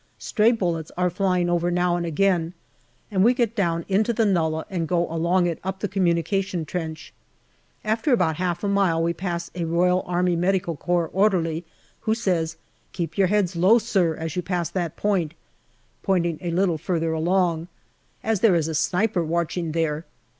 Stray 0.17 0.51
bullets 0.51 0.91
are 0.97 1.11
flying 1.11 1.47
over 1.47 1.69
now 1.69 1.95
and 1.95 2.07
again, 2.07 2.55
and 3.11 3.23
we 3.23 3.35
get 3.35 3.55
down 3.55 3.85
into 3.87 4.11
the 4.13 4.25
nullah 4.25 4.65
and 4.67 4.87
go 4.87 5.07
along 5.13 5.45
it 5.45 5.59
up 5.63 5.77
the 5.79 5.87
communication 5.87 6.65
trench. 6.65 7.13
After 7.83 8.11
about 8.11 8.37
half 8.37 8.63
a 8.63 8.67
mile 8.67 8.97
of 8.97 9.03
it, 9.03 9.05
we 9.05 9.13
pass 9.13 9.51
an 9.53 9.71
R.A.M.C. 9.71 10.61
orderly, 11.13 11.65
who 11.99 12.15
says," 12.15 12.57
Keep 12.93 13.15
your 13.19 13.27
heads 13.27 13.55
low, 13.55 13.77
sir, 13.77 14.15
as 14.15 14.35
you 14.35 14.41
pass 14.41 14.69
that 14.71 14.97
point," 14.97 15.35
pointing 16.01 16.39
a 16.41 16.49
little 16.49 16.79
farther 16.79 17.13
along," 17.13 17.67
as 18.23 18.39
there 18.39 18.55
is 18.55 18.67
a 18.67 18.73
sniper 18.73 19.23
watching 19.23 19.71
there." 19.71 20.05